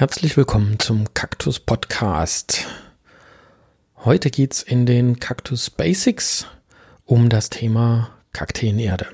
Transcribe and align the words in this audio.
Herzlich 0.00 0.38
willkommen 0.38 0.78
zum 0.78 1.12
Kaktus 1.12 1.60
Podcast. 1.60 2.66
Heute 3.96 4.30
geht's 4.30 4.62
in 4.62 4.86
den 4.86 5.20
Kaktus 5.20 5.68
Basics 5.68 6.46
um 7.04 7.28
das 7.28 7.50
Thema 7.50 8.10
Kakteenerde. 8.32 9.08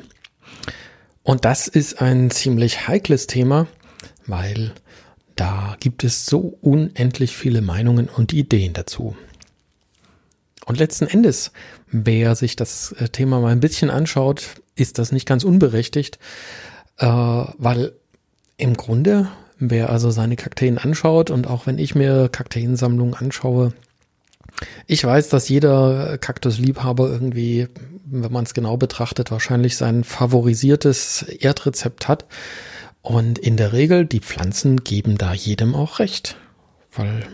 Und 1.25 1.45
das 1.45 1.67
ist 1.67 2.01
ein 2.01 2.31
ziemlich 2.31 2.87
heikles 2.87 3.27
Thema, 3.27 3.67
weil 4.29 4.75
da 5.35 5.77
gibt 5.81 6.05
es 6.05 6.25
so 6.25 6.57
unendlich 6.61 7.37
viele 7.37 7.63
Meinungen 7.63 8.09
und 8.09 8.33
Ideen 8.33 8.73
dazu. 8.73 9.17
Und 10.67 10.79
letzten 10.79 11.09
Endes, 11.09 11.51
wer 11.89 12.37
sich 12.37 12.55
das 12.55 12.93
äh, 12.93 13.09
Thema 13.09 13.41
mal 13.41 13.51
ein 13.51 13.59
bisschen 13.59 13.91
anschaut, 13.91 14.63
ist 14.77 15.01
das 15.01 15.11
nicht 15.11 15.27
ganz 15.27 15.43
unberechtigt, 15.43 16.21
äh, 16.99 17.07
weil 17.07 17.95
im 18.57 18.77
Grunde 18.77 19.29
Wer 19.59 19.91
also 19.91 20.11
seine 20.11 20.37
Kakteen 20.37 20.79
anschaut 20.79 21.31
und 21.31 21.47
auch 21.47 21.67
wenn 21.67 21.79
ich 21.79 21.95
mir 21.95 22.29
Kakteensammlungen 22.29 23.15
anschaue, 23.15 23.73
ich 24.87 25.05
weiß, 25.05 25.29
dass 25.29 25.49
jeder 25.49 26.19
Kaktusliebhaber 26.19 27.09
irgendwie, 27.09 27.69
wenn 28.05 28.33
man 28.33 28.45
es 28.45 28.55
genau 28.55 28.77
betrachtet, 28.77 29.31
wahrscheinlich 29.31 29.77
sein 29.77 30.05
favorisiertes 30.05 31.23
Erdrezept 31.23 32.09
hat. 32.09 32.27
Und 33.03 33.39
in 33.39 33.57
der 33.57 33.73
Regel, 33.73 34.07
die 34.07 34.21
Pflanzen 34.21 34.83
geben 34.83 35.19
da 35.19 35.33
jedem 35.33 35.75
auch 35.75 35.99
recht. 35.99 36.37
Weil 36.93 37.25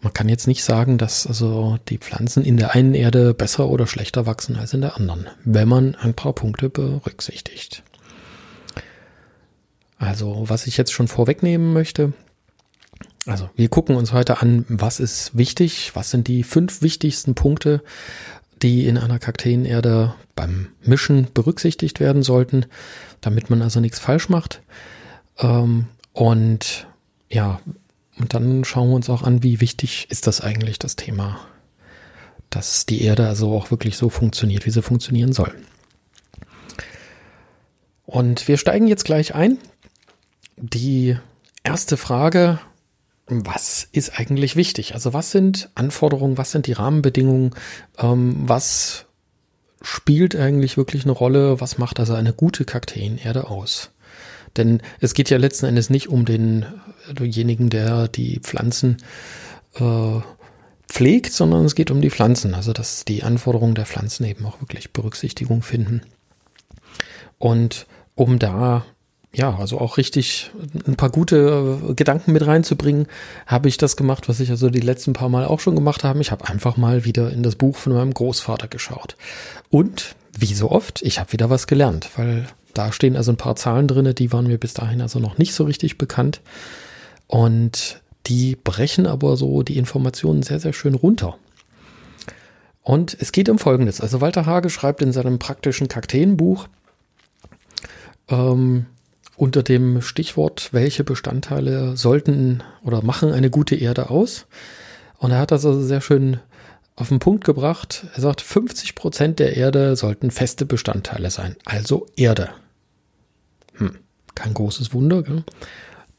man 0.00 0.14
kann 0.14 0.28
jetzt 0.28 0.46
nicht 0.46 0.64
sagen, 0.64 0.96
dass 0.96 1.26
also 1.26 1.78
die 1.88 1.98
Pflanzen 1.98 2.44
in 2.44 2.56
der 2.56 2.74
einen 2.74 2.94
Erde 2.94 3.34
besser 3.34 3.68
oder 3.68 3.86
schlechter 3.86 4.26
wachsen 4.26 4.56
als 4.56 4.72
in 4.72 4.80
der 4.80 4.96
anderen, 4.96 5.26
wenn 5.44 5.68
man 5.68 5.94
ein 5.94 6.14
paar 6.14 6.32
Punkte 6.32 6.70
berücksichtigt. 6.70 7.82
Also, 10.00 10.44
was 10.48 10.66
ich 10.66 10.78
jetzt 10.78 10.92
schon 10.92 11.08
vorwegnehmen 11.08 11.74
möchte, 11.74 12.14
also 13.26 13.50
wir 13.54 13.68
gucken 13.68 13.96
uns 13.96 14.14
heute 14.14 14.40
an, 14.40 14.64
was 14.66 14.98
ist 14.98 15.36
wichtig, 15.36 15.90
was 15.92 16.10
sind 16.10 16.26
die 16.26 16.42
fünf 16.42 16.80
wichtigsten 16.80 17.34
Punkte, 17.34 17.82
die 18.62 18.86
in 18.86 18.96
einer 18.96 19.18
Kakteenerde 19.18 20.14
beim 20.34 20.68
Mischen 20.82 21.28
berücksichtigt 21.34 22.00
werden 22.00 22.22
sollten, 22.22 22.64
damit 23.20 23.50
man 23.50 23.60
also 23.60 23.78
nichts 23.80 23.98
falsch 23.98 24.30
macht. 24.30 24.62
Ähm, 25.38 25.84
und 26.14 26.86
ja, 27.28 27.60
und 28.18 28.32
dann 28.32 28.64
schauen 28.64 28.88
wir 28.88 28.96
uns 28.96 29.10
auch 29.10 29.22
an, 29.22 29.42
wie 29.42 29.60
wichtig 29.60 30.06
ist 30.08 30.26
das 30.26 30.40
eigentlich, 30.40 30.78
das 30.78 30.96
Thema, 30.96 31.40
dass 32.48 32.86
die 32.86 33.02
Erde 33.02 33.28
also 33.28 33.52
auch 33.54 33.70
wirklich 33.70 33.98
so 33.98 34.08
funktioniert, 34.08 34.64
wie 34.64 34.70
sie 34.70 34.82
funktionieren 34.82 35.34
soll. 35.34 35.54
Und 38.06 38.48
wir 38.48 38.56
steigen 38.56 38.88
jetzt 38.88 39.04
gleich 39.04 39.34
ein 39.34 39.58
die 40.60 41.16
erste 41.62 41.96
Frage, 41.96 42.60
was 43.26 43.88
ist 43.92 44.18
eigentlich 44.18 44.56
wichtig? 44.56 44.94
Also 44.94 45.12
was 45.12 45.30
sind 45.30 45.70
Anforderungen, 45.74 46.36
was 46.36 46.50
sind 46.50 46.66
die 46.66 46.72
Rahmenbedingungen, 46.72 47.54
ähm, 47.98 48.36
was 48.46 49.06
spielt 49.82 50.36
eigentlich 50.36 50.76
wirklich 50.76 51.04
eine 51.04 51.12
Rolle, 51.12 51.60
was 51.60 51.78
macht 51.78 52.00
also 52.00 52.14
eine 52.14 52.32
gute 52.32 52.64
Kakteenerde 52.64 53.48
aus? 53.48 53.90
Denn 54.56 54.82
es 54.98 55.14
geht 55.14 55.30
ja 55.30 55.38
letzten 55.38 55.66
Endes 55.66 55.90
nicht 55.90 56.08
um 56.08 56.24
den, 56.24 56.66
denjenigen, 57.08 57.70
der 57.70 58.08
die 58.08 58.40
Pflanzen 58.40 58.96
äh, 59.76 60.20
pflegt, 60.88 61.32
sondern 61.32 61.64
es 61.64 61.76
geht 61.76 61.92
um 61.92 62.00
die 62.00 62.10
Pflanzen, 62.10 62.54
also 62.54 62.72
dass 62.72 63.04
die 63.04 63.22
Anforderungen 63.22 63.76
der 63.76 63.86
Pflanzen 63.86 64.24
eben 64.24 64.44
auch 64.44 64.60
wirklich 64.60 64.92
Berücksichtigung 64.92 65.62
finden. 65.62 66.02
Und 67.38 67.86
um 68.16 68.40
da 68.40 68.84
ja, 69.32 69.56
also 69.56 69.78
auch 69.78 69.96
richtig 69.96 70.50
ein 70.86 70.96
paar 70.96 71.10
gute 71.10 71.78
äh, 71.88 71.94
Gedanken 71.94 72.32
mit 72.32 72.46
reinzubringen, 72.46 73.06
habe 73.46 73.68
ich 73.68 73.76
das 73.76 73.96
gemacht, 73.96 74.28
was 74.28 74.40
ich 74.40 74.50
also 74.50 74.70
die 74.70 74.80
letzten 74.80 75.12
paar 75.12 75.28
Mal 75.28 75.44
auch 75.44 75.60
schon 75.60 75.76
gemacht 75.76 76.02
habe. 76.02 76.20
Ich 76.20 76.32
habe 76.32 76.48
einfach 76.48 76.76
mal 76.76 77.04
wieder 77.04 77.30
in 77.30 77.42
das 77.42 77.56
Buch 77.56 77.76
von 77.76 77.92
meinem 77.92 78.12
Großvater 78.12 78.66
geschaut. 78.66 79.16
Und 79.70 80.16
wie 80.36 80.52
so 80.54 80.70
oft, 80.70 81.02
ich 81.02 81.20
habe 81.20 81.32
wieder 81.32 81.48
was 81.48 81.66
gelernt, 81.66 82.10
weil 82.16 82.48
da 82.74 82.92
stehen 82.92 83.16
also 83.16 83.32
ein 83.32 83.36
paar 83.36 83.56
Zahlen 83.56 83.86
drinne, 83.88 84.14
die 84.14 84.32
waren 84.32 84.46
mir 84.46 84.58
bis 84.58 84.74
dahin 84.74 85.00
also 85.00 85.20
noch 85.20 85.38
nicht 85.38 85.54
so 85.54 85.64
richtig 85.64 85.96
bekannt. 85.96 86.40
Und 87.26 88.00
die 88.26 88.56
brechen 88.56 89.06
aber 89.06 89.36
so 89.36 89.62
die 89.62 89.78
Informationen 89.78 90.42
sehr, 90.42 90.60
sehr 90.60 90.72
schön 90.72 90.94
runter. 90.94 91.36
Und 92.82 93.16
es 93.20 93.30
geht 93.30 93.48
um 93.48 93.58
Folgendes. 93.58 94.00
Also 94.00 94.20
Walter 94.20 94.46
Hage 94.46 94.70
schreibt 94.70 95.02
in 95.02 95.12
seinem 95.12 95.38
praktischen 95.38 95.86
Kakteenbuch, 95.86 96.66
ähm, 98.28 98.86
unter 99.40 99.62
dem 99.62 100.02
Stichwort, 100.02 100.68
welche 100.72 101.02
Bestandteile 101.02 101.96
sollten 101.96 102.62
oder 102.84 103.02
machen 103.02 103.32
eine 103.32 103.48
gute 103.48 103.74
Erde 103.74 104.10
aus. 104.10 104.46
Und 105.16 105.30
er 105.30 105.38
hat 105.38 105.50
das 105.50 105.64
also 105.64 105.80
sehr 105.80 106.02
schön 106.02 106.40
auf 106.94 107.08
den 107.08 107.20
Punkt 107.20 107.44
gebracht. 107.44 108.04
Er 108.14 108.20
sagt, 108.20 108.42
50 108.42 108.94
Prozent 108.94 109.38
der 109.38 109.56
Erde 109.56 109.96
sollten 109.96 110.30
feste 110.30 110.66
Bestandteile 110.66 111.30
sein, 111.30 111.56
also 111.64 112.06
Erde. 112.16 112.50
Hm, 113.76 113.96
kein 114.34 114.52
großes 114.52 114.92
Wunder. 114.92 115.22
Gell? 115.22 115.42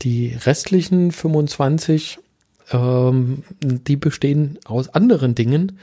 Die 0.02 0.36
restlichen 0.44 1.12
25, 1.12 2.18
ähm, 2.72 3.44
die 3.62 3.98
bestehen 3.98 4.58
aus 4.66 4.90
anderen 4.90 5.36
Dingen. 5.36 5.78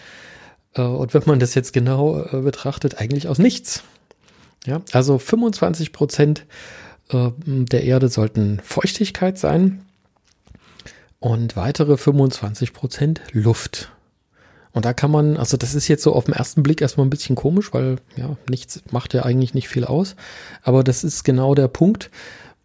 Äh, 0.75 0.83
und 0.83 1.15
wenn 1.15 1.23
man 1.27 1.39
das 1.39 1.55
jetzt 1.55 1.73
genau 1.73 2.21
äh, 2.21 2.41
betrachtet, 2.41 3.01
eigentlich 3.01 3.29
aus 3.29 3.39
nichts. 3.39 3.85
Ja, 4.67 4.83
also 4.91 5.19
25 5.19 5.93
Prozent 5.93 6.45
äh, 7.11 7.31
der 7.47 7.85
Erde 7.85 8.09
sollten 8.09 8.61
Feuchtigkeit 8.63 9.39
sein 9.39 9.85
und 11.21 11.57
weitere 11.57 11.97
25 11.97 12.73
Prozent 12.73 13.21
Luft. 13.33 13.93
Und 14.73 14.85
da 14.85 14.93
kann 14.93 15.11
man, 15.11 15.37
also 15.37 15.57
das 15.57 15.75
ist 15.75 15.89
jetzt 15.89 16.03
so 16.03 16.13
auf 16.13 16.27
den 16.27 16.35
ersten 16.35 16.63
Blick 16.63 16.81
erstmal 16.81 17.07
ein 17.07 17.11
bisschen 17.11 17.37
komisch, 17.37 17.73
weil 17.73 17.97
ja, 18.17 18.37
nichts 18.49 18.83
macht 18.91 19.15
ja 19.15 19.25
eigentlich 19.25 19.55
nicht 19.55 19.69
viel 19.69 19.85
aus. 19.85 20.15
Aber 20.63 20.85
das 20.85 21.05
ist 21.05 21.25
genau 21.25 21.55
der 21.55 21.69
Punkt. 21.69 22.11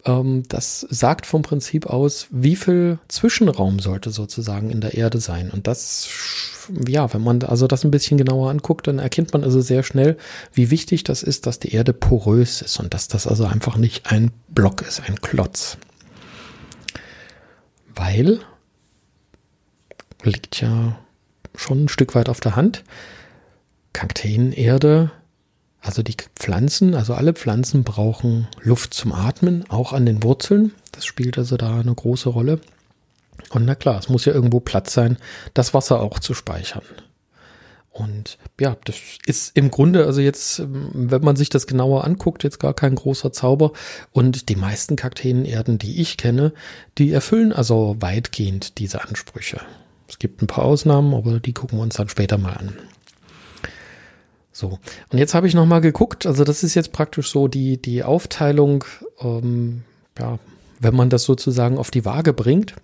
Ähm, 0.06 0.44
das 0.48 0.82
sagt 0.90 1.26
vom 1.26 1.42
Prinzip 1.42 1.86
aus, 1.88 2.28
wie 2.30 2.56
viel 2.56 3.00
Zwischenraum 3.08 3.80
sollte 3.80 4.12
sozusagen 4.12 4.70
in 4.70 4.82
der 4.82 4.96
Erde 4.96 5.20
sein. 5.20 5.50
Und 5.52 5.68
das 5.68 6.10
ja, 6.88 7.14
wenn 7.14 7.22
man 7.22 7.42
also 7.44 7.68
das 7.68 7.84
ein 7.84 7.92
bisschen 7.92 8.18
genauer 8.18 8.50
anguckt, 8.50 8.88
dann 8.88 9.00
erkennt 9.00 9.34
man 9.34 9.44
also 9.44 9.62
sehr 9.62 9.84
schnell, 9.84 10.18
wie 10.54 10.72
wichtig 10.72 11.04
das 11.04 11.24
ist, 11.24 11.46
dass 11.46 11.60
die 11.60 11.74
Erde 11.74 11.94
porös 11.94 12.62
ist 12.62 12.80
und 12.80 12.94
dass 12.94 13.08
das 13.08 13.28
also 13.28 13.46
einfach 13.46 13.78
nicht 13.78 14.12
ein 14.12 14.32
Block 14.50 14.82
ist, 14.82 15.02
ein 15.02 15.20
Klotz. 15.22 15.78
Weil 17.96 18.40
liegt 20.24 20.62
ja 20.62 20.98
schon 21.56 21.86
ein 21.86 21.90
Stück 21.90 22.16
weit 22.16 22.30
auf 22.30 22.40
der 22.40 22.56
Hand. 22.56 22.84
Kakteenerde, 23.92 25.12
also 25.84 26.02
die 26.02 26.16
Pflanzen, 26.36 26.96
also 26.96 27.14
alle 27.14 27.34
Pflanzen 27.34 27.84
brauchen 27.84 28.48
Luft 28.62 28.94
zum 28.94 29.12
Atmen, 29.12 29.70
auch 29.70 29.92
an 29.92 30.06
den 30.06 30.24
Wurzeln. 30.24 30.72
Das 30.94 31.06
spielt 31.06 31.38
also 31.38 31.58
da 31.58 31.80
eine 31.80 31.94
große 31.94 32.30
Rolle. 32.30 32.60
Und 33.50 33.66
na 33.66 33.76
klar, 33.76 34.00
es 34.00 34.10
muss 34.10 34.26
ja 34.26 34.34
irgendwo 34.34 34.62
Platz 34.62 34.94
sein, 34.94 35.18
das 35.54 35.74
Wasser 35.74 36.00
auch 36.00 36.20
zu 36.20 36.34
speichern. 36.34 36.84
Und 37.92 38.40
ja, 38.60 38.76
das 38.86 38.96
ist 39.26 39.56
im 39.56 39.70
Grunde, 39.70 40.06
also 40.06 40.22
jetzt, 40.22 40.64
wenn 40.66 41.22
man 41.22 41.36
sich 41.36 41.50
das 41.50 41.68
genauer 41.68 42.06
anguckt, 42.06 42.44
jetzt 42.44 42.60
gar 42.60 42.74
kein 42.74 42.96
großer 42.96 43.32
Zauber. 43.32 43.74
Und 44.12 44.50
die 44.50 44.56
meisten 44.56 44.96
Kakteenerden, 44.96 45.78
die 45.78 46.02
ich 46.02 46.18
kenne, 46.18 46.54
die 46.98 47.12
erfüllen 47.12 47.54
also 47.54 47.98
weitgehend 48.00 48.80
diese 48.80 49.04
Ansprüche. 49.04 49.60
Es 50.08 50.18
gibt 50.18 50.42
ein 50.42 50.48
paar 50.48 50.66
Ausnahmen, 50.66 51.14
aber 51.14 51.40
die 51.40 51.54
gucken 51.54 51.78
wir 51.78 51.84
uns 51.84 51.96
dann 51.96 52.10
später 52.10 52.38
mal 52.38 52.54
an. 52.54 52.74
So, 54.54 54.80
und 55.10 55.18
jetzt 55.18 55.34
habe 55.34 55.48
ich 55.48 55.56
nochmal 55.56 55.82
geguckt, 55.82 56.28
also 56.28 56.44
das 56.44 56.64
ist 56.64 56.76
jetzt 56.76 56.94
praktisch 56.94 57.32
so 57.32 57.48
die, 57.48 57.82
die 57.82 58.04
Aufteilung, 58.04 58.86
ähm, 59.20 59.84
ja, 60.18 60.38
wenn 60.80 60.96
man 60.96 61.10
das 61.10 61.24
sozusagen 61.24 61.80
auf 61.80 61.90
die 61.90 62.06
Waage 62.06 62.34
bringt. 62.34 62.76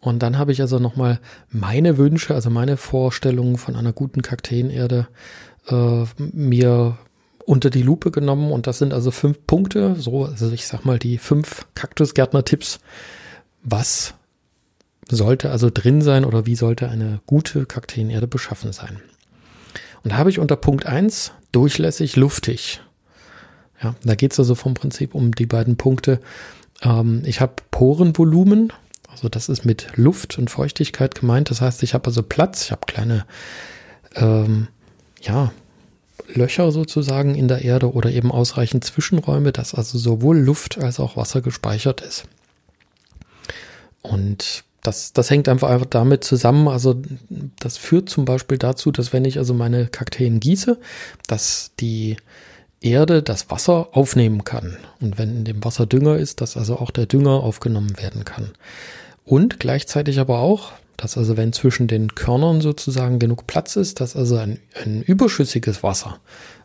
Und 0.00 0.22
dann 0.22 0.38
habe 0.38 0.52
ich 0.52 0.60
also 0.60 0.78
nochmal 0.78 1.20
meine 1.50 1.98
Wünsche, 1.98 2.34
also 2.34 2.48
meine 2.48 2.76
Vorstellungen 2.76 3.58
von 3.58 3.74
einer 3.74 3.92
guten 3.92 4.22
Kakteenerde 4.22 5.08
äh, 5.68 6.04
mir 6.16 6.96
unter 7.44 7.68
die 7.70 7.82
Lupe 7.82 8.12
genommen. 8.12 8.52
Und 8.52 8.68
das 8.68 8.78
sind 8.78 8.94
also 8.94 9.10
fünf 9.10 9.46
Punkte, 9.46 9.96
so, 9.96 10.24
also 10.24 10.52
ich 10.52 10.66
sag 10.66 10.84
mal 10.84 10.98
die 10.98 11.18
fünf 11.18 11.66
Kaktusgärtner-Tipps. 11.74 12.78
Was 13.62 14.14
sollte 15.10 15.50
also 15.50 15.70
drin 15.74 16.02
sein 16.02 16.24
oder 16.24 16.46
wie 16.46 16.54
sollte 16.54 16.88
eine 16.88 17.20
gute 17.26 17.66
Kakteenerde 17.66 18.28
beschaffen 18.28 18.72
sein? 18.72 19.00
Und 20.02 20.16
habe 20.16 20.30
ich 20.30 20.38
unter 20.38 20.56
Punkt 20.56 20.86
eins 20.86 21.32
durchlässig, 21.52 22.16
luftig. 22.16 22.80
Ja, 23.82 23.94
da 24.04 24.14
geht 24.14 24.32
es 24.32 24.38
also 24.38 24.54
vom 24.54 24.74
Prinzip 24.74 25.14
um 25.14 25.32
die 25.32 25.46
beiden 25.46 25.76
Punkte. 25.76 26.20
Ähm, 26.82 27.22
ich 27.24 27.40
habe 27.40 27.54
Porenvolumen, 27.70 28.72
also 29.08 29.28
das 29.28 29.48
ist 29.48 29.64
mit 29.64 29.88
Luft 29.96 30.38
und 30.38 30.50
Feuchtigkeit 30.50 31.14
gemeint. 31.14 31.50
Das 31.50 31.60
heißt, 31.60 31.82
ich 31.82 31.94
habe 31.94 32.06
also 32.06 32.22
Platz, 32.22 32.66
ich 32.66 32.72
habe 32.72 32.86
kleine, 32.86 33.26
ähm, 34.14 34.68
ja, 35.20 35.52
Löcher 36.34 36.70
sozusagen 36.70 37.34
in 37.34 37.48
der 37.48 37.62
Erde 37.62 37.92
oder 37.92 38.10
eben 38.10 38.30
ausreichend 38.30 38.84
Zwischenräume, 38.84 39.52
dass 39.52 39.74
also 39.74 39.98
sowohl 39.98 40.38
Luft 40.38 40.78
als 40.78 41.00
auch 41.00 41.16
Wasser 41.16 41.40
gespeichert 41.40 42.02
ist. 42.02 42.24
Und 44.02 44.64
das, 44.82 45.12
das 45.12 45.30
hängt 45.30 45.48
einfach 45.48 45.84
damit 45.86 46.24
zusammen. 46.24 46.68
Also 46.68 47.00
das 47.58 47.76
führt 47.76 48.08
zum 48.08 48.24
Beispiel 48.24 48.58
dazu, 48.58 48.90
dass 48.90 49.12
wenn 49.12 49.24
ich 49.24 49.38
also 49.38 49.54
meine 49.54 49.86
Kakteen 49.86 50.40
gieße, 50.40 50.78
dass 51.26 51.72
die 51.80 52.16
Erde 52.80 53.22
das 53.22 53.50
Wasser 53.50 53.88
aufnehmen 53.92 54.44
kann. 54.44 54.78
Und 55.00 55.18
wenn 55.18 55.36
in 55.36 55.44
dem 55.44 55.64
Wasser 55.64 55.86
Dünger 55.86 56.16
ist, 56.16 56.40
dass 56.40 56.56
also 56.56 56.76
auch 56.76 56.90
der 56.90 57.06
Dünger 57.06 57.42
aufgenommen 57.42 57.98
werden 57.98 58.24
kann. 58.24 58.52
Und 59.24 59.60
gleichzeitig 59.60 60.18
aber 60.18 60.38
auch, 60.38 60.72
dass 60.96 61.18
also 61.18 61.36
wenn 61.36 61.52
zwischen 61.52 61.88
den 61.88 62.14
Körnern 62.14 62.60
sozusagen 62.60 63.18
genug 63.18 63.46
Platz 63.46 63.76
ist, 63.76 64.00
dass 64.00 64.16
also 64.16 64.36
ein, 64.36 64.58
ein 64.82 65.02
überschüssiges 65.02 65.82
Wasser 65.82 66.20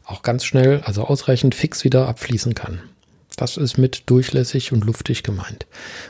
auch 0.05 0.21
ganz 0.21 0.45
schnell, 0.45 0.81
also 0.85 1.03
ausreichend 1.03 1.55
fix 1.55 1.83
wieder 1.83 2.07
abfließen 2.07 2.53
kann. 2.53 2.79
Das 3.35 3.57
ist 3.57 3.77
mit 3.77 4.03
durchlässig 4.09 4.71
und 4.71 4.85
luftig 4.85 5.23
gemeint. 5.23 5.65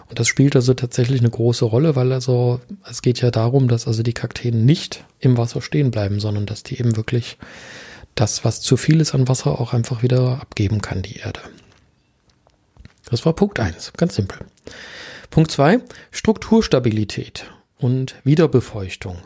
Und 0.10 0.20
das 0.20 0.28
spielt 0.28 0.56
also 0.56 0.74
tatsächlich 0.74 1.22
eine 1.22 1.30
große 1.30 1.66
Rolle, 1.66 1.96
weil 1.96 2.12
also 2.12 2.60
es 2.90 3.02
geht 3.02 3.22
ja 3.22 3.32
darum, 3.32 3.68
dass 3.68 3.88
also 3.88 4.04
die 4.04 4.14
Kakteen 4.14 4.66
nicht 4.66 5.04
im 5.20 5.38
Wasser 5.38 5.62
stehen 5.62 5.92
bleiben, 5.92 6.20
sondern 6.20 6.46
dass 6.46 6.64
die 6.64 6.80
eben 6.80 6.96
wirklich 6.98 7.38
das, 8.14 8.46
was 8.46 8.62
zu 8.62 8.78
viel 8.78 9.02
ist 9.02 9.14
an 9.14 9.28
Wasser, 9.28 9.60
auch 9.60 9.74
einfach 9.74 10.04
wieder 10.04 10.40
abgeben 10.42 10.82
kann, 10.82 11.02
die 11.02 11.18
Erde. 11.18 11.42
Das 13.10 13.26
war 13.26 13.34
Punkt 13.34 13.60
eins, 13.60 13.94
ganz 13.94 14.16
simpel. 14.16 14.40
Punkt 15.30 15.52
zwei: 15.52 15.80
Strukturstabilität 16.12 17.46
und 17.78 18.16
Wiederbefeuchtung. 18.24 19.18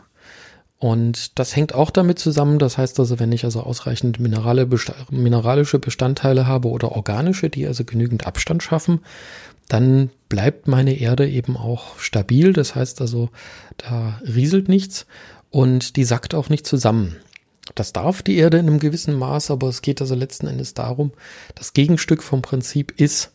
Und 0.80 1.38
das 1.38 1.54
hängt 1.54 1.74
auch 1.74 1.90
damit 1.90 2.18
zusammen, 2.18 2.58
das 2.58 2.78
heißt 2.78 2.98
also, 3.00 3.20
wenn 3.20 3.32
ich 3.32 3.44
also 3.44 3.60
ausreichend 3.60 4.18
Minerale, 4.18 4.66
mineralische 5.10 5.78
Bestandteile 5.78 6.46
habe 6.46 6.68
oder 6.68 6.92
organische, 6.92 7.50
die 7.50 7.66
also 7.66 7.84
genügend 7.84 8.26
Abstand 8.26 8.62
schaffen, 8.62 9.00
dann 9.68 10.08
bleibt 10.30 10.68
meine 10.68 10.98
Erde 10.98 11.28
eben 11.28 11.58
auch 11.58 11.98
stabil. 11.98 12.54
Das 12.54 12.74
heißt 12.74 13.02
also, 13.02 13.28
da 13.76 14.22
rieselt 14.26 14.70
nichts 14.70 15.06
und 15.50 15.96
die 15.96 16.04
sackt 16.04 16.34
auch 16.34 16.48
nicht 16.48 16.66
zusammen. 16.66 17.16
Das 17.74 17.92
darf 17.92 18.22
die 18.22 18.38
Erde 18.38 18.56
in 18.56 18.66
einem 18.66 18.78
gewissen 18.78 19.14
Maß, 19.14 19.50
aber 19.50 19.68
es 19.68 19.82
geht 19.82 20.00
also 20.00 20.14
letzten 20.14 20.46
Endes 20.46 20.72
darum, 20.72 21.12
das 21.56 21.74
Gegenstück 21.74 22.22
vom 22.22 22.40
Prinzip 22.40 22.98
ist, 22.98 23.32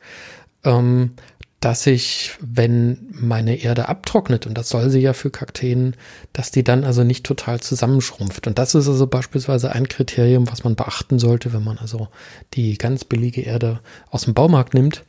ähm, 0.63 1.11
dass 1.59 1.87
ich, 1.87 2.31
wenn 2.39 3.07
meine 3.09 3.55
Erde 3.55 3.89
abtrocknet, 3.89 4.45
und 4.45 4.55
das 4.57 4.69
soll 4.69 4.89
sie 4.89 4.99
ja 4.99 5.13
für 5.13 5.31
Kakteen, 5.31 5.95
dass 6.31 6.51
die 6.51 6.63
dann 6.63 6.83
also 6.83 7.03
nicht 7.03 7.25
total 7.25 7.59
zusammenschrumpft. 7.59 8.45
Und 8.47 8.59
das 8.59 8.75
ist 8.75 8.87
also 8.87 9.07
beispielsweise 9.07 9.71
ein 9.71 9.87
Kriterium, 9.87 10.49
was 10.51 10.63
man 10.63 10.75
beachten 10.75 11.17
sollte, 11.17 11.53
wenn 11.53 11.63
man 11.63 11.77
also 11.77 12.07
die 12.53 12.77
ganz 12.77 13.03
billige 13.03 13.41
Erde 13.41 13.79
aus 14.09 14.23
dem 14.23 14.33
Baumarkt 14.33 14.73
nimmt. 14.73 15.03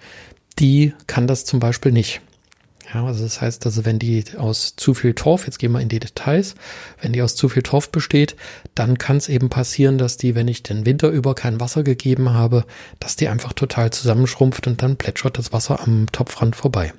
Die 0.59 0.95
kann 1.07 1.27
das 1.27 1.45
zum 1.45 1.61
Beispiel 1.61 1.93
nicht. 1.93 2.23
Ja, 2.93 3.05
also 3.05 3.25
das 3.25 3.41
heißt, 3.41 3.67
also 3.67 3.85
wenn 3.85 3.99
die 3.99 4.25
aus 4.37 4.77
zu 4.77 4.95
viel 4.95 5.15
Torf, 5.15 5.47
jetzt 5.47 5.59
gehen 5.59 5.73
wir 5.73 5.81
in 5.81 5.89
die 5.89 5.99
Details, 5.99 6.55
wenn 7.01 7.13
die 7.13 7.23
aus 7.23 7.35
zu 7.35 7.49
viel 7.49 7.63
Torf 7.63 7.91
besteht, 7.91 8.37
dann 8.75 8.97
kann 8.97 9.17
es 9.17 9.29
eben 9.29 9.49
passieren, 9.49 9.99
dass 9.99 10.17
die, 10.17 10.35
wenn 10.37 10.47
ich 10.47 10.63
den 10.63 10.87
Winter 10.87 11.09
über 11.09 11.35
kein 11.35 11.59
Wasser 11.59 11.83
gegeben 11.83 12.31
habe, 12.31 12.65
dass 13.01 13.17
die 13.17 13.29
einfach 13.29 13.53
total 13.55 13.91
zusammenschrumpft 13.91 14.67
und 14.69 14.83
dann 14.83 14.97
plätschert 14.97 15.37
das 15.37 15.53
Wasser 15.53 15.81
am 15.81 16.07
Topfrand 16.13 16.55
vorbei. 16.55 16.93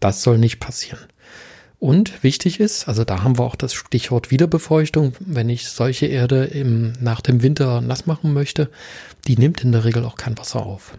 Das 0.00 0.22
soll 0.22 0.38
nicht 0.38 0.60
passieren. 0.60 1.00
Und 1.78 2.22
wichtig 2.22 2.60
ist, 2.60 2.88
also 2.88 3.04
da 3.04 3.22
haben 3.22 3.38
wir 3.38 3.44
auch 3.44 3.56
das 3.56 3.74
Stichwort 3.74 4.30
Wiederbefeuchtung, 4.30 5.12
wenn 5.20 5.50
ich 5.50 5.68
solche 5.68 6.06
Erde 6.06 6.44
im, 6.44 6.94
nach 7.00 7.20
dem 7.20 7.42
Winter 7.42 7.82
nass 7.82 8.06
machen 8.06 8.32
möchte, 8.32 8.70
die 9.26 9.36
nimmt 9.36 9.62
in 9.62 9.72
der 9.72 9.84
Regel 9.84 10.06
auch 10.06 10.16
kein 10.16 10.38
Wasser 10.38 10.64
auf. 10.64 10.96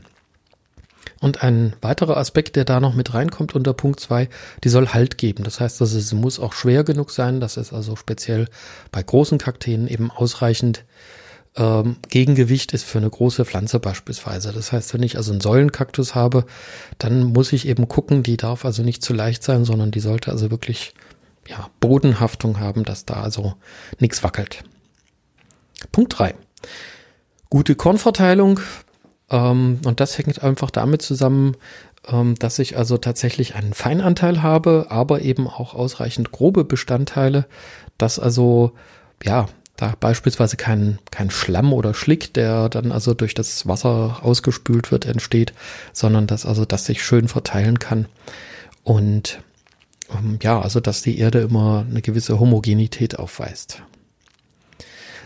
Und 1.26 1.42
ein 1.42 1.76
weiterer 1.82 2.18
Aspekt, 2.18 2.56
der 2.56 2.66
da 2.66 2.80
noch 2.80 2.94
mit 2.94 3.16
reinkommt 3.16 3.56
unter 3.56 3.74
Punkt 3.74 4.00
2, 4.00 4.30
die 4.64 4.70
soll 4.70 4.90
Halt 4.90 5.18
geben. 5.18 5.44
Das 5.44 5.60
heißt, 5.60 5.82
dass 5.82 5.94
es 5.94 6.14
muss 6.14 6.40
auch 6.40 6.54
schwer 6.54 6.84
genug 6.84 7.10
sein, 7.10 7.40
dass 7.40 7.58
es 7.58 7.74
also 7.74 7.96
speziell 7.96 8.48
bei 8.92 9.02
großen 9.02 9.40
Kakteen 9.40 9.88
eben 9.88 10.12
ausreichend 10.12 10.86
ähm, 11.56 11.96
Gegengewicht 12.10 12.74
ist 12.74 12.84
für 12.84 13.00
eine 13.00 13.10
große 13.10 13.44
Pflanze 13.44 13.80
beispielsweise. 13.80 14.54
Das 14.54 14.72
heißt, 14.72 14.94
wenn 14.94 15.02
ich 15.02 15.18
also 15.18 15.32
einen 15.32 15.42
Säulenkaktus 15.42 16.14
habe, 16.14 16.46
dann 17.00 17.24
muss 17.24 17.54
ich 17.54 17.68
eben 17.68 17.88
gucken, 17.88 18.22
die 18.22 18.38
darf 18.38 18.64
also 18.64 18.84
nicht 18.84 19.02
zu 19.02 19.16
leicht 19.16 19.42
sein, 19.42 19.66
sondern 19.66 19.90
die 19.90 20.02
sollte 20.02 20.30
also 20.30 20.52
wirklich 20.52 20.94
ja, 21.48 21.72
Bodenhaftung 21.80 22.60
haben, 22.60 22.84
dass 22.84 23.06
da 23.06 23.16
also 23.16 23.56
nichts 23.98 24.22
wackelt. 24.22 24.64
Punkt 25.92 26.20
3. 26.20 26.36
Gute 27.50 27.74
Kornverteilung 27.74 28.60
und 29.38 30.00
das 30.00 30.18
hängt 30.18 30.44
einfach 30.44 30.72
damit 30.72 31.02
zusammen, 31.02 31.56
ähm, 32.08 32.36
dass 32.36 32.60
ich 32.60 32.78
also 32.78 32.98
tatsächlich 32.98 33.56
einen 33.56 33.74
Feinanteil 33.74 34.44
habe, 34.44 34.88
aber 34.90 35.22
eben 35.22 35.48
auch 35.48 35.74
ausreichend 35.74 36.32
grobe 36.32 36.64
Bestandteile, 36.64 37.46
dass 37.98 38.20
also, 38.20 38.74
ja, 39.24 39.48
da 39.78 39.94
beispielsweise 40.00 40.56
kein, 40.56 41.00
kein 41.12 41.30
Schlamm 41.30 41.74
oder 41.74 41.94
Schlick, 41.94 42.34
der 42.34 42.70
dann 42.70 42.92
also 42.92 43.14
durch 43.14 43.34
das 43.34 43.68
Wasser 43.68 44.20
ausgespült 44.22 44.92
wird, 44.92 45.06
entsteht, 45.06 45.54
sondern 45.92 46.28
dass 46.28 46.46
also 46.46 46.64
das 46.66 46.86
sich 46.86 47.04
schön 47.04 47.28
verteilen 47.28 47.80
kann. 47.80 48.08
Und 48.84 49.40
ähm, 50.14 50.40
ja, 50.42 50.62
also 50.62 50.80
dass 50.80 51.02
die 51.02 51.20
Erde 51.20 51.40
immer 51.40 51.86
eine 51.90 52.02
gewisse 52.02 52.40
Homogenität 52.40 53.20
aufweist. 53.20 53.82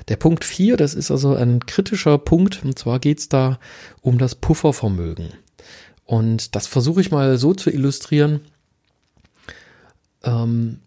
Der 0.09 0.17
Punkt 0.17 0.43
4, 0.43 0.75
das 0.75 0.95
ist 0.95 1.11
also 1.11 1.35
ein 1.35 1.65
kritischer 1.65 2.17
Punkt, 2.17 2.61
und 2.63 2.77
zwar 2.77 2.99
geht 2.99 3.19
es 3.19 3.29
da 3.29 3.59
um 4.01 4.17
das 4.17 4.35
Puffervermögen. 4.35 5.29
Und 6.03 6.55
das 6.55 6.65
versuche 6.65 7.01
ich 7.01 7.11
mal 7.11 7.37
so 7.37 7.53
zu 7.53 7.69
illustrieren. 7.69 8.41
Ähm, 10.23 10.79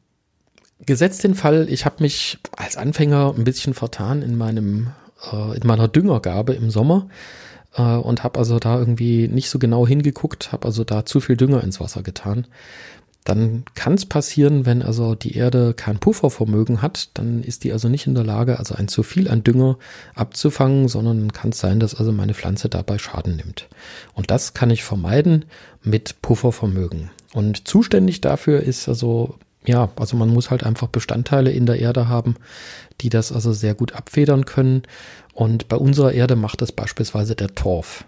gesetzt 0.84 1.22
den 1.22 1.36
Fall, 1.36 1.68
ich 1.70 1.84
habe 1.84 2.02
mich 2.02 2.38
als 2.56 2.76
Anfänger 2.76 3.32
ein 3.36 3.44
bisschen 3.44 3.74
vertan 3.74 4.22
in 4.22 4.36
meinem 4.36 4.88
äh, 5.30 5.56
in 5.56 5.66
meiner 5.66 5.86
Düngergabe 5.86 6.54
im 6.54 6.70
Sommer 6.70 7.08
äh, 7.76 7.82
und 7.82 8.24
habe 8.24 8.40
also 8.40 8.58
da 8.58 8.78
irgendwie 8.78 9.28
nicht 9.28 9.48
so 9.48 9.60
genau 9.60 9.86
hingeguckt, 9.86 10.50
habe 10.50 10.66
also 10.66 10.82
da 10.82 11.06
zu 11.06 11.20
viel 11.20 11.36
Dünger 11.36 11.62
ins 11.62 11.78
Wasser 11.78 12.02
getan 12.02 12.46
dann 13.24 13.64
kann 13.74 13.94
es 13.94 14.06
passieren, 14.06 14.66
wenn 14.66 14.82
also 14.82 15.14
die 15.14 15.36
Erde 15.36 15.74
kein 15.74 15.98
Puffervermögen 15.98 16.82
hat, 16.82 17.10
dann 17.14 17.42
ist 17.42 17.62
die 17.62 17.72
also 17.72 17.88
nicht 17.88 18.06
in 18.06 18.14
der 18.14 18.24
Lage, 18.24 18.58
also 18.58 18.74
ein 18.74 18.88
zu 18.88 19.02
viel 19.02 19.28
an 19.28 19.44
Dünger 19.44 19.78
abzufangen, 20.14 20.88
sondern 20.88 21.32
kann 21.32 21.50
es 21.50 21.60
sein, 21.60 21.78
dass 21.78 21.94
also 21.94 22.10
meine 22.10 22.34
Pflanze 22.34 22.68
dabei 22.68 22.98
Schaden 22.98 23.36
nimmt. 23.36 23.68
Und 24.14 24.30
das 24.30 24.54
kann 24.54 24.70
ich 24.70 24.82
vermeiden 24.82 25.44
mit 25.82 26.20
Puffervermögen. 26.20 27.10
Und 27.32 27.68
zuständig 27.68 28.20
dafür 28.20 28.60
ist 28.60 28.88
also 28.88 29.36
ja, 29.64 29.90
also 29.96 30.16
man 30.16 30.28
muss 30.28 30.50
halt 30.50 30.64
einfach 30.64 30.88
Bestandteile 30.88 31.52
in 31.52 31.66
der 31.66 31.78
Erde 31.78 32.08
haben, 32.08 32.34
die 33.00 33.10
das 33.10 33.30
also 33.30 33.52
sehr 33.52 33.74
gut 33.74 33.92
abfedern 33.92 34.44
können. 34.44 34.82
Und 35.34 35.68
bei 35.68 35.76
unserer 35.76 36.12
Erde 36.12 36.36
macht 36.36 36.62
das 36.62 36.72
beispielsweise 36.72 37.36
der 37.36 37.54
Torf. 37.54 38.04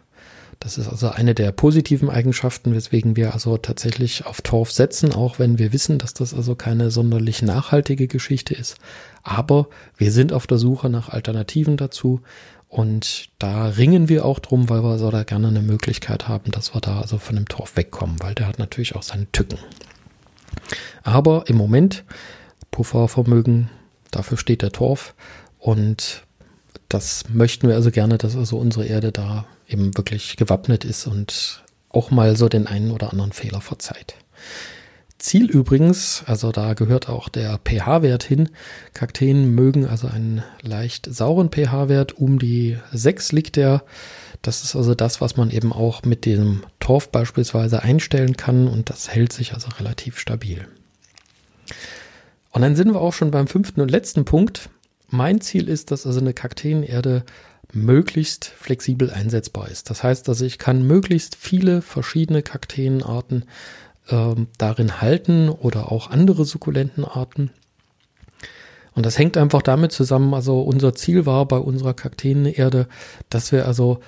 Das 0.64 0.78
ist 0.78 0.88
also 0.88 1.10
eine 1.10 1.34
der 1.34 1.52
positiven 1.52 2.08
Eigenschaften, 2.08 2.74
weswegen 2.74 3.16
wir 3.16 3.34
also 3.34 3.58
tatsächlich 3.58 4.24
auf 4.24 4.40
Torf 4.40 4.72
setzen, 4.72 5.12
auch 5.12 5.38
wenn 5.38 5.58
wir 5.58 5.74
wissen, 5.74 5.98
dass 5.98 6.14
das 6.14 6.32
also 6.32 6.54
keine 6.54 6.90
sonderlich 6.90 7.42
nachhaltige 7.42 8.08
Geschichte 8.08 8.54
ist. 8.54 8.78
Aber 9.22 9.68
wir 9.98 10.10
sind 10.10 10.32
auf 10.32 10.46
der 10.46 10.56
Suche 10.56 10.88
nach 10.88 11.10
Alternativen 11.10 11.76
dazu 11.76 12.22
und 12.66 13.28
da 13.38 13.66
ringen 13.66 14.08
wir 14.08 14.24
auch 14.24 14.38
drum, 14.38 14.70
weil 14.70 14.82
wir 14.82 14.96
so 14.96 15.10
da 15.10 15.24
gerne 15.24 15.48
eine 15.48 15.60
Möglichkeit 15.60 16.28
haben, 16.28 16.50
dass 16.50 16.74
wir 16.74 16.80
da 16.80 16.98
also 17.02 17.18
von 17.18 17.36
dem 17.36 17.46
Torf 17.46 17.76
wegkommen, 17.76 18.16
weil 18.20 18.34
der 18.34 18.48
hat 18.48 18.58
natürlich 18.58 18.96
auch 18.96 19.02
seine 19.02 19.30
Tücken. 19.32 19.58
Aber 21.02 21.44
im 21.46 21.56
Moment 21.56 22.04
Puffervermögen, 22.70 23.68
dafür 24.10 24.38
steht 24.38 24.62
der 24.62 24.72
Torf 24.72 25.14
und 25.58 26.24
das 26.94 27.24
möchten 27.28 27.68
wir 27.68 27.74
also 27.74 27.90
gerne, 27.90 28.18
dass 28.18 28.36
also 28.36 28.56
unsere 28.56 28.86
Erde 28.86 29.12
da 29.12 29.46
eben 29.68 29.96
wirklich 29.96 30.36
gewappnet 30.36 30.84
ist 30.84 31.06
und 31.06 31.64
auch 31.88 32.10
mal 32.10 32.36
so 32.36 32.48
den 32.48 32.66
einen 32.66 32.90
oder 32.90 33.10
anderen 33.10 33.32
Fehler 33.32 33.60
verzeiht. 33.60 34.14
Ziel 35.18 35.50
übrigens, 35.50 36.22
also 36.26 36.52
da 36.52 36.74
gehört 36.74 37.08
auch 37.08 37.28
der 37.28 37.58
pH-Wert 37.58 38.22
hin. 38.22 38.50
Kakteen 38.92 39.54
mögen 39.54 39.86
also 39.86 40.06
einen 40.06 40.42
leicht 40.62 41.12
sauren 41.12 41.50
pH-Wert. 41.50 42.18
Um 42.18 42.38
die 42.38 42.78
6 42.92 43.32
liegt 43.32 43.56
der. 43.56 43.82
Das 44.42 44.62
ist 44.62 44.76
also 44.76 44.94
das, 44.94 45.20
was 45.20 45.36
man 45.36 45.50
eben 45.50 45.72
auch 45.72 46.02
mit 46.02 46.26
dem 46.26 46.62
Torf 46.78 47.08
beispielsweise 47.08 47.82
einstellen 47.82 48.36
kann 48.36 48.68
und 48.68 48.90
das 48.90 49.08
hält 49.08 49.32
sich 49.32 49.54
also 49.54 49.68
relativ 49.78 50.18
stabil. 50.18 50.68
Und 52.50 52.62
dann 52.62 52.76
sind 52.76 52.92
wir 52.92 53.00
auch 53.00 53.14
schon 53.14 53.30
beim 53.30 53.48
fünften 53.48 53.80
und 53.80 53.90
letzten 53.90 54.24
Punkt. 54.24 54.68
Mein 55.14 55.40
Ziel 55.40 55.68
ist, 55.68 55.92
dass 55.92 56.06
also 56.06 56.18
eine 56.18 56.34
Kakteenerde 56.34 57.24
möglichst 57.72 58.46
flexibel 58.46 59.10
einsetzbar 59.10 59.68
ist. 59.68 59.88
Das 59.88 60.02
heißt, 60.02 60.26
dass 60.26 60.40
ich 60.40 60.58
kann 60.58 60.86
möglichst 60.86 61.36
viele 61.36 61.82
verschiedene 61.82 62.42
Kakteenarten 62.42 63.44
ähm, 64.08 64.48
darin 64.58 65.00
halten 65.00 65.48
oder 65.48 65.92
auch 65.92 66.10
andere 66.10 66.44
Sukkulentenarten. 66.44 67.50
Und 68.94 69.06
das 69.06 69.16
hängt 69.16 69.36
einfach 69.36 69.62
damit 69.62 69.92
zusammen, 69.92 70.34
also 70.34 70.60
unser 70.62 70.94
Ziel 70.94 71.26
war 71.26 71.46
bei 71.46 71.58
unserer 71.58 71.94
Kakteenerde, 71.94 72.88
dass 73.30 73.52
wir 73.52 73.66
also, 73.66 74.00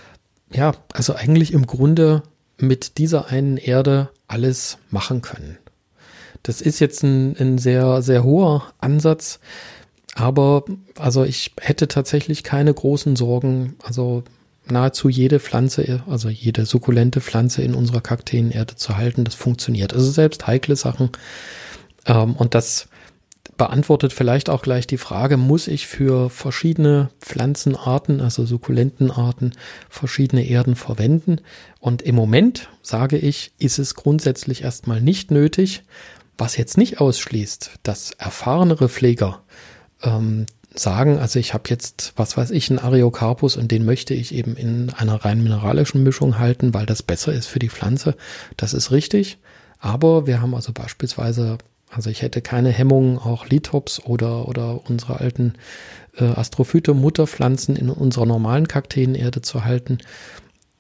ja, 0.53 0.73
also 0.93 1.15
eigentlich 1.15 1.53
im 1.53 1.67
Grunde 1.67 2.25
mit 2.59 2.99
dieser 2.99 3.29
einen 3.29 3.59
Erde 3.59 4.11
alles 4.27 4.79
machen 4.91 5.23
können. 5.23 5.59
Das 6.43 6.61
ist 6.61 6.81
jetzt 6.81 7.05
ein, 7.05 7.37
ein 7.39 7.59
sehr, 7.59 8.03
sehr 8.03 8.25
hoher 8.25 8.73
Ansatz. 8.79 9.39
Aber 10.17 10.65
also 10.99 11.25
ich 11.25 11.53
hätte 11.61 11.89
tatsächlich 11.89 12.43
keine 12.43 12.73
großen 12.73 13.17
Sorgen. 13.17 13.77
Also 13.83 14.25
nahezu 14.67 15.11
jede 15.11 15.39
Pflanze, 15.39 16.03
also 16.09 16.31
jede 16.31 16.65
sukkulente 16.65 17.21
Pflanze 17.21 17.61
in 17.61 17.75
unserer 17.75 18.01
Kakteenerde 18.01 18.77
zu 18.77 18.97
halten, 18.97 19.25
das 19.25 19.35
funktioniert. 19.35 19.93
Also 19.93 20.11
selbst 20.11 20.47
heikle 20.47 20.75
Sachen. 20.75 21.11
Ähm, 22.07 22.35
und 22.35 22.55
das 22.55 22.89
beantwortet 23.59 24.15
vielleicht 24.15 24.49
auch 24.49 24.63
gleich 24.63 24.87
die 24.87 24.97
Frage, 24.97 25.37
muss 25.37 25.69
ich 25.69 25.87
für 25.87 26.31
verschiedene 26.31 27.11
Pflanzenarten, 27.21 28.23
also 28.23 28.47
Sukkulentenarten, 28.47 29.53
verschiedene 29.91 30.47
Erden 30.47 30.77
verwenden? 30.77 31.43
Und 31.79 32.01
im 32.01 32.15
Moment 32.15 32.71
sage 32.81 33.19
ich, 33.19 33.53
ist 33.59 33.79
es 33.79 33.95
grundsätzlich 33.95 34.63
erstmal 34.63 35.03
nicht 35.03 35.31
nötig, 35.31 35.83
was 36.39 36.57
jetzt 36.57 36.79
nicht 36.79 37.03
ausschließt, 37.03 37.73
dass 37.83 38.13
erfahrenere 38.13 38.89
Pfleger 38.89 39.43
ähm, 40.03 40.47
sagen, 40.75 41.19
also 41.19 41.39
ich 41.39 41.55
habe 41.55 41.65
jetzt, 41.69 42.13
was 42.17 42.37
weiß 42.37 42.51
ich, 42.51 42.71
einen 42.71 42.79
Ariocarpus 42.79 43.57
und 43.57 43.71
den 43.71 43.85
möchte 43.85 44.15
ich 44.15 44.35
eben 44.35 44.57
in 44.57 44.91
einer 44.91 45.25
rein 45.25 45.43
mineralischen 45.43 46.03
Mischung 46.03 46.39
halten, 46.39 46.75
weil 46.75 46.87
das 46.87 47.03
besser 47.03 47.33
ist 47.33 47.47
für 47.47 47.59
die 47.59 47.71
Pflanze. 47.71 48.15
Das 48.57 48.75
ist 48.75 48.91
richtig. 48.91 49.39
Aber 49.79 50.27
wir 50.27 50.41
haben 50.41 50.55
also 50.55 50.73
beispielsweise 50.73 51.59
also 51.91 52.11
ich 52.11 52.23
hätte 52.23 52.43
keine 52.43 52.71
Hemmungen, 52.71 53.19
auch 53.19 53.47
Lithops 53.47 54.01
oder, 54.05 54.49
oder 54.49 54.89
unsere 54.89 55.21
alten 55.21 55.55
äh, 56.17 56.25
Astrophyte-Mutterpflanzen 56.25 57.77
in 57.77 57.91
unserer 57.91 58.27
normalen 58.27 58.69
Kakteenerde 58.69 59.43
zu 59.43 59.65
halten. 59.65 59.99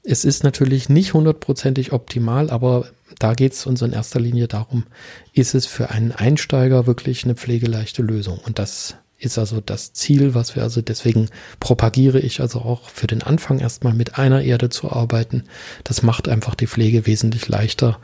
Es 0.02 0.24
ist 0.24 0.44
natürlich 0.44 0.88
nicht 0.88 1.14
hundertprozentig 1.14 1.92
optimal, 1.92 2.50
aber 2.50 2.86
da 3.18 3.34
geht 3.34 3.52
es 3.52 3.66
uns 3.66 3.82
in 3.82 3.92
erster 3.92 4.20
Linie 4.20 4.48
darum, 4.48 4.84
ist 5.32 5.54
es 5.54 5.66
für 5.66 5.90
einen 5.90 6.12
Einsteiger 6.12 6.86
wirklich 6.86 7.24
eine 7.24 7.34
pflegeleichte 7.34 8.02
Lösung. 8.02 8.38
Und 8.44 8.58
das 8.58 8.96
ist 9.18 9.38
also 9.38 9.60
das 9.60 9.92
Ziel, 9.92 10.34
was 10.34 10.56
wir 10.56 10.62
also 10.62 10.82
deswegen 10.82 11.28
propagiere 11.58 12.20
ich 12.20 12.40
also 12.40 12.60
auch 12.60 12.90
für 12.90 13.06
den 13.06 13.22
Anfang 13.22 13.58
erstmal 13.58 13.94
mit 13.94 14.18
einer 14.18 14.42
Erde 14.42 14.68
zu 14.68 14.90
arbeiten. 14.92 15.44
Das 15.84 16.02
macht 16.02 16.28
einfach 16.28 16.54
die 16.54 16.66
Pflege 16.66 17.06
wesentlich 17.06 17.48
leichter, 17.48 17.98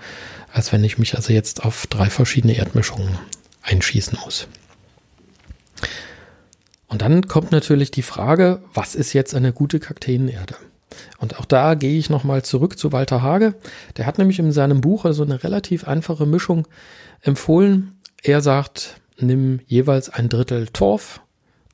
als 0.52 0.72
wenn 0.72 0.84
ich 0.84 0.98
mich 0.98 1.14
also 1.14 1.32
jetzt 1.32 1.64
auf 1.64 1.86
drei 1.86 2.08
verschiedene 2.08 2.56
Erdmischungen 2.56 3.18
einschießen 3.62 4.18
muss. 4.24 4.48
Und 6.88 7.02
dann 7.02 7.26
kommt 7.26 7.52
natürlich 7.52 7.90
die 7.90 8.02
Frage, 8.02 8.62
was 8.74 8.94
ist 8.94 9.12
jetzt 9.12 9.34
eine 9.34 9.52
gute 9.52 9.80
Kakteenerde? 9.80 10.56
Und 11.18 11.38
auch 11.38 11.46
da 11.46 11.74
gehe 11.74 11.98
ich 11.98 12.10
nochmal 12.10 12.42
zurück 12.42 12.78
zu 12.78 12.92
Walter 12.92 13.22
Hage. 13.22 13.54
Der 13.96 14.06
hat 14.06 14.18
nämlich 14.18 14.38
in 14.38 14.52
seinem 14.52 14.80
Buch 14.80 15.04
also 15.04 15.22
eine 15.22 15.42
relativ 15.42 15.88
einfache 15.88 16.26
Mischung 16.26 16.68
empfohlen. 17.22 17.98
Er 18.22 18.42
sagt, 18.42 19.00
nimm 19.22 19.60
jeweils 19.66 20.08
ein 20.08 20.28
Drittel 20.28 20.68
Torf, 20.68 21.20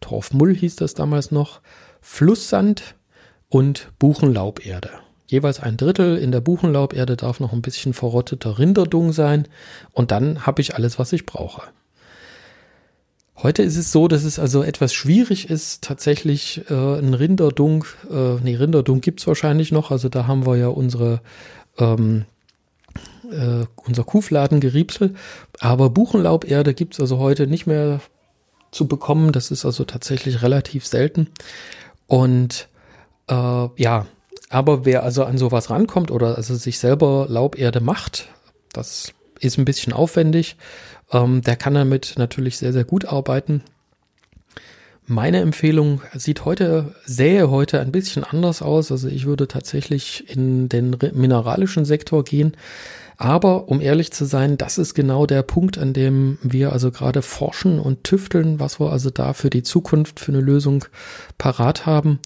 Torfmull 0.01 0.55
hieß 0.55 0.77
das 0.77 0.95
damals 0.95 1.31
noch, 1.31 1.61
Flusssand 2.01 2.95
und 3.49 3.91
Buchenlauberde. 3.99 4.91
Jeweils 5.27 5.61
ein 5.61 5.77
Drittel 5.77 6.17
in 6.17 6.33
der 6.33 6.41
Buchenlauberde 6.41 7.17
darf 7.17 7.41
noch 7.41 7.53
ein 7.53 7.63
bisschen 7.63 7.93
verrotteter 7.93 8.59
Rinderdung 8.59 9.13
sein 9.13 9.47
und 9.93 10.11
dann 10.11 10.47
habe 10.47 10.63
ich 10.63 10.75
alles, 10.75 10.99
was 10.99 11.13
ich 11.13 11.27
brauche. 11.27 11.63
Heute 13.41 13.63
ist 13.63 13.77
es 13.77 13.93
so, 13.93 14.09
dass 14.09 14.25
es 14.25 14.39
also 14.39 14.63
etwas 14.63 14.93
schwierig 14.93 15.49
ist, 15.49 15.85
tatsächlich 15.85 16.63
äh, 16.71 16.75
ein 16.75 17.15
Rinderdung, 17.15 17.85
äh, 18.11 18.35
nee, 18.43 18.57
Rinderdung 18.57 19.01
gibt's 19.01 19.27
wahrscheinlich 19.27 19.71
noch, 19.71 19.91
also 19.91 20.09
da 20.09 20.27
haben 20.27 20.45
wir 20.45 20.57
ja 20.57 20.69
unsere 20.69 21.21
ähm, 21.79 22.25
äh, 23.31 23.67
unser 23.87 24.05
Kuhfladengeriebsel. 24.05 25.15
Aber 25.61 25.91
Buchenlauberde 25.91 26.75
gibt 26.75 26.95
es 26.95 27.01
also 27.01 27.19
heute 27.19 27.47
nicht 27.47 27.67
mehr 27.67 28.01
zu 28.71 28.87
bekommen. 28.87 29.33
Das 29.33 29.51
ist 29.51 29.65
also 29.65 29.85
tatsächlich 29.85 30.43
relativ 30.43 30.87
selten. 30.87 31.29
Und 32.07 32.69
äh, 33.29 33.35
ja, 33.77 34.07
aber 34.51 34.85
wer 34.85 35.03
also 35.03 35.25
an 35.25 35.39
sowas 35.39 35.71
rankommt 35.71 36.11
oder 36.11 36.37
also 36.37 36.55
sich 36.55 36.79
selber 36.79 37.27
Lauberde 37.29 37.81
macht, 37.81 38.29
das 38.73 39.13
ist 39.41 39.59
ein 39.59 39.65
bisschen 39.65 39.93
aufwendig. 39.93 40.57
Ähm, 41.13 41.43
der 41.43 41.57
kann 41.57 41.75
damit 41.75 42.15
natürlich 42.17 42.59
sehr, 42.59 42.73
sehr 42.73 42.85
gut 42.85 43.05
arbeiten. 43.05 43.63
Meine 45.11 45.41
Empfehlung 45.41 46.03
sieht 46.15 46.45
heute, 46.45 46.95
sähe 47.07 47.49
heute 47.49 47.81
ein 47.81 47.93
bisschen 47.93 48.25
anders 48.25 48.61
aus. 48.61 48.93
Also 48.93 49.09
ich 49.09 49.25
würde 49.25 49.49
tatsächlich 49.49 50.29
in 50.29 50.69
den 50.69 50.95
mineralischen 51.15 51.87
Sektor 51.87 52.25
gehen. 52.25 52.55
Aber 53.17 53.69
um 53.69 53.81
ehrlich 53.81 54.13
zu 54.13 54.27
sein, 54.27 54.59
das 54.59 54.77
ist 54.77 54.93
genau 54.93 55.25
der 55.25 55.43
Punkt, 55.43 55.79
an 55.79 55.95
dem 55.95 56.37
wir 56.43 56.75
also 56.75 56.91
gerade 56.91 57.23
forschen 57.23 57.81
und 57.81 58.05
tüfteln, 58.05 58.61
was 58.61 58.81
wir 58.81 58.93
also 58.93 59.09
da 59.09 59.33
für 59.33 59.49
die 59.49 59.63
Zukunft 59.63 60.21
für 60.21 60.31
eine 60.31 60.43
Lösung 60.43 60.85
parat 61.39 61.87
haben. 61.87 62.19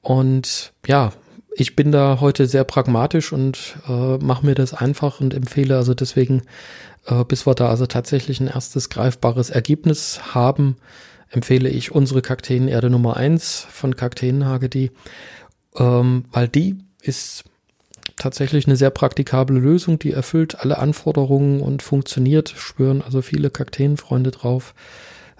Und 0.00 0.72
ja, 0.86 1.12
ich 1.54 1.76
bin 1.76 1.92
da 1.92 2.20
heute 2.20 2.46
sehr 2.46 2.64
pragmatisch 2.64 3.34
und 3.34 3.76
äh, 3.86 4.16
mache 4.16 4.46
mir 4.46 4.54
das 4.54 4.72
einfach 4.72 5.20
und 5.20 5.34
empfehle 5.34 5.76
also 5.76 5.92
deswegen, 5.92 6.40
äh, 7.04 7.22
bis 7.22 7.46
wir 7.46 7.54
da 7.54 7.68
also 7.68 7.84
tatsächlich 7.84 8.40
ein 8.40 8.48
erstes 8.48 8.88
greifbares 8.88 9.50
Ergebnis 9.50 10.34
haben, 10.34 10.76
empfehle 11.34 11.68
ich 11.68 11.92
unsere 11.92 12.22
Kakteenerde 12.22 12.90
Nummer 12.90 13.16
eins 13.16 13.66
von 13.70 13.96
Kakteenhagedi, 13.96 14.90
ähm, 15.76 16.24
weil 16.32 16.48
die 16.48 16.78
ist 17.02 17.44
tatsächlich 18.16 18.66
eine 18.66 18.76
sehr 18.76 18.90
praktikable 18.90 19.58
Lösung, 19.58 19.98
die 19.98 20.12
erfüllt 20.12 20.60
alle 20.60 20.78
Anforderungen 20.78 21.60
und 21.60 21.82
funktioniert, 21.82 22.50
schwören 22.50 23.02
also 23.02 23.22
viele 23.22 23.50
Kakteenfreunde 23.50 24.30
drauf. 24.30 24.74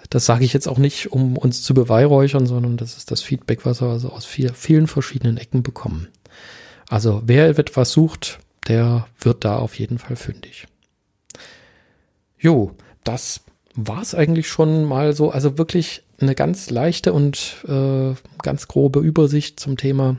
Das 0.09 0.25
sage 0.25 0.45
ich 0.45 0.53
jetzt 0.53 0.67
auch 0.67 0.77
nicht, 0.77 1.11
um 1.11 1.37
uns 1.37 1.63
zu 1.63 1.73
beweihräuchern, 1.73 2.45
sondern 2.45 2.77
das 2.77 2.97
ist 2.97 3.11
das 3.11 3.21
Feedback, 3.21 3.65
was 3.65 3.81
wir 3.81 3.87
also 3.87 4.09
aus 4.09 4.25
vier, 4.25 4.53
vielen 4.53 4.87
verschiedenen 4.87 5.37
Ecken 5.37 5.63
bekommen. 5.63 6.09
Also 6.89 7.23
wer 7.25 7.47
etwas 7.47 7.91
sucht, 7.91 8.39
der 8.67 9.07
wird 9.19 9.43
da 9.45 9.57
auf 9.57 9.79
jeden 9.79 9.97
Fall 9.97 10.15
fündig. 10.15 10.67
Jo, 12.37 12.75
das 13.03 13.41
war's 13.75 14.15
eigentlich 14.15 14.47
schon 14.47 14.85
mal 14.85 15.13
so. 15.13 15.31
Also 15.31 15.57
wirklich 15.57 16.03
eine 16.19 16.35
ganz 16.35 16.69
leichte 16.69 17.13
und 17.13 17.63
äh, 17.67 18.13
ganz 18.41 18.67
grobe 18.67 18.99
Übersicht 18.99 19.59
zum 19.59 19.77
Thema 19.77 20.17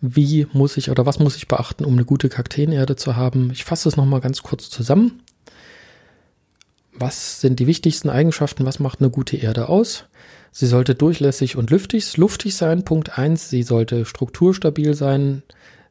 wie 0.00 0.46
muss 0.52 0.76
ich 0.76 0.90
oder 0.90 1.06
was 1.06 1.18
muss 1.18 1.36
ich 1.36 1.48
beachten, 1.48 1.84
um 1.84 1.94
eine 1.94 2.04
gute 2.04 2.28
Kakteenerde 2.28 2.96
zu 2.96 3.16
haben. 3.16 3.50
Ich 3.52 3.64
fasse 3.64 3.88
es 3.88 3.96
nochmal 3.96 4.20
ganz 4.20 4.42
kurz 4.42 4.70
zusammen. 4.70 5.22
Was 6.92 7.40
sind 7.40 7.60
die 7.60 7.66
wichtigsten 7.66 8.10
Eigenschaften? 8.10 8.64
Was 8.64 8.80
macht 8.80 9.00
eine 9.00 9.10
gute 9.10 9.36
Erde 9.36 9.68
aus? 9.68 10.04
Sie 10.50 10.66
sollte 10.66 10.94
durchlässig 10.94 11.56
und 11.56 11.70
luftig, 11.70 12.16
luftig 12.16 12.56
sein. 12.56 12.84
Punkt 12.84 13.18
eins. 13.18 13.50
Sie 13.50 13.62
sollte 13.62 14.04
strukturstabil 14.04 14.94
sein, 14.94 15.42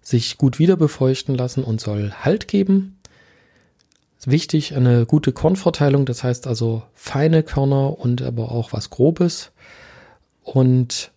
sich 0.02 0.38
gut 0.38 0.60
wiederbefeuchten 0.60 1.36
lassen 1.36 1.64
und 1.64 1.80
soll 1.80 2.12
Halt 2.12 2.48
geben. 2.48 2.97
Wichtig, 4.26 4.76
eine 4.76 5.06
gute 5.06 5.32
Kornverteilung, 5.32 6.06
das 6.06 6.24
heißt 6.24 6.48
also 6.48 6.84
feine 6.94 7.44
Körner 7.44 8.00
und 8.00 8.22
aber 8.22 8.52
auch 8.52 8.74
was 8.74 8.90
Grobes. 8.90 9.52
Und 10.44 11.12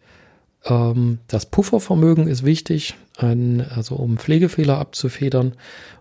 ähm, 0.64 1.18
das 1.26 1.46
Puffervermögen 1.46 2.28
ist 2.28 2.44
wichtig, 2.44 2.94
ein, 3.16 3.66
also 3.74 3.96
um 3.96 4.18
Pflegefehler 4.18 4.78
abzufedern. 4.78 5.54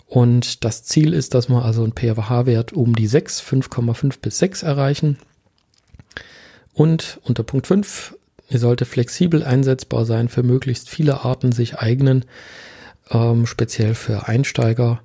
Und 0.08 0.66
das 0.66 0.84
Ziel 0.84 1.14
ist, 1.14 1.34
dass 1.36 1.50
wir 1.50 1.64
also 1.64 1.84
einen 1.84 1.94
pH-Wert 1.94 2.74
um 2.74 2.96
die 2.96 3.08
6, 3.08 3.42
5,5 3.42 4.20
bis 4.22 4.40
6 4.40 4.64
erreichen. 4.64 5.18
Und 6.74 7.20
unter 7.24 7.44
Punkt 7.44 7.68
5, 7.68 8.16
ihr 8.50 8.60
sollte 8.60 8.86
flexibel 8.86 9.44
einsetzbar 9.44 10.06
sein, 10.06 10.30
für 10.30 10.44
möglichst 10.44 10.90
viele 10.90 11.24
Arten 11.24 11.52
sich 11.52 11.78
eignen, 11.78 12.26
ähm, 13.12 13.46
speziell 13.46 13.94
für 13.96 14.28
Einsteiger. 14.28 15.02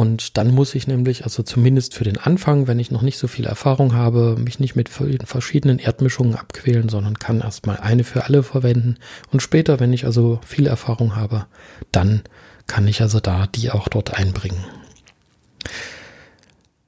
Und 0.00 0.38
dann 0.38 0.50
muss 0.50 0.74
ich 0.74 0.86
nämlich, 0.86 1.24
also 1.24 1.42
zumindest 1.42 1.92
für 1.92 2.04
den 2.04 2.16
Anfang, 2.16 2.66
wenn 2.66 2.78
ich 2.78 2.90
noch 2.90 3.02
nicht 3.02 3.18
so 3.18 3.28
viel 3.28 3.44
Erfahrung 3.44 3.92
habe, 3.92 4.34
mich 4.38 4.58
nicht 4.58 4.74
mit 4.74 4.88
verschiedenen 4.88 5.78
Erdmischungen 5.78 6.36
abquälen, 6.36 6.88
sondern 6.88 7.18
kann 7.18 7.42
erstmal 7.42 7.76
eine 7.76 8.02
für 8.02 8.24
alle 8.24 8.42
verwenden. 8.42 8.96
Und 9.30 9.42
später, 9.42 9.78
wenn 9.78 9.92
ich 9.92 10.06
also 10.06 10.40
viel 10.42 10.66
Erfahrung 10.66 11.16
habe, 11.16 11.44
dann 11.92 12.22
kann 12.66 12.88
ich 12.88 13.02
also 13.02 13.20
da 13.20 13.46
die 13.46 13.70
auch 13.70 13.88
dort 13.88 14.14
einbringen. 14.14 14.64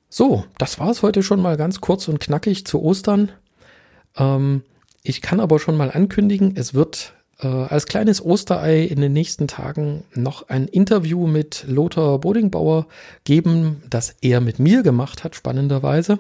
So, 0.09 0.47
das 0.57 0.79
war 0.79 0.89
es 0.89 1.03
heute 1.03 1.23
schon 1.23 1.43
mal 1.43 1.59
ganz 1.59 1.83
kurz 1.83 2.09
und 2.09 2.19
knackig 2.19 2.65
zu 2.65 2.81
Ostern. 2.81 3.31
Ähm, 4.17 4.63
ich 5.03 5.21
kann 5.21 5.41
aber 5.41 5.59
schon 5.59 5.77
mal 5.77 5.91
ankündigen, 5.91 6.57
es 6.57 6.73
wird 6.73 7.13
äh, 7.43 7.47
als 7.47 7.87
kleines 7.87 8.25
Osterei 8.25 8.83
in 8.83 9.01
den 9.01 9.13
nächsten 9.13 9.49
Tagen 9.49 10.05
noch 10.15 10.49
ein 10.49 10.69
Interview 10.69 11.27
mit 11.27 11.65
Lothar 11.67 12.19
Bodingbauer 12.19 12.87
geben, 13.25 13.83
das 13.91 14.15
er 14.21 14.41
mit 14.41 14.59
mir 14.59 14.83
gemacht 14.83 15.25
hat, 15.25 15.35
spannenderweise. 15.35 16.19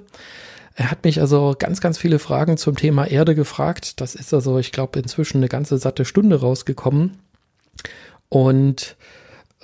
Er 0.74 0.90
hat 0.90 1.04
mich 1.04 1.20
also 1.20 1.54
ganz, 1.58 1.80
ganz 1.80 1.98
viele 1.98 2.18
Fragen 2.18 2.56
zum 2.56 2.76
Thema 2.76 3.06
Erde 3.06 3.34
gefragt. 3.34 4.00
Das 4.00 4.14
ist 4.14 4.32
also, 4.32 4.58
ich 4.58 4.72
glaube, 4.72 4.98
inzwischen 4.98 5.38
eine 5.38 5.48
ganze 5.48 5.76
satte 5.76 6.04
Stunde 6.04 6.40
rausgekommen. 6.40 7.18
Und 8.28 8.96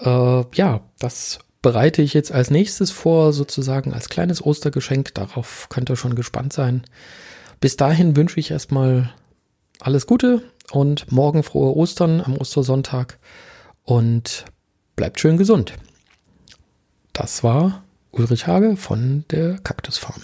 äh, 0.03 0.45
ja, 0.55 0.81
das 0.99 1.39
bereite 1.63 2.03
ich 2.03 2.15
jetzt 2.15 2.31
als 2.31 2.51
nächstes 2.51 2.91
vor, 2.91 3.33
sozusagen 3.33 3.95
als 3.95 4.11
kleines 4.11 4.45
Ostergeschenk. 4.45 5.15
Darauf 5.15 5.69
könnt 5.71 5.91
ihr 5.91 5.97
schon 5.97 6.15
gespannt 6.15 6.53
sein. 6.53 6.83
Bis 7.61 7.77
dahin 7.77 8.15
wünsche 8.15 8.39
ich 8.39 8.51
erstmal 8.51 9.11
alles 9.81 10.07
Gute 10.07 10.43
und 10.71 11.11
morgen 11.13 11.43
frohe 11.43 11.77
Ostern 11.77 12.21
am 12.21 12.37
Ostersonntag 12.37 13.19
und 13.85 14.45
bleibt 14.97 15.21
schön 15.21 15.37
gesund. 15.37 15.75
Das 17.13 17.43
war 17.43 17.83
Ulrich 18.11 18.47
Hage 18.47 18.77
von 18.77 19.25
der 19.31 19.59
Kaktusfarm. 19.59 20.23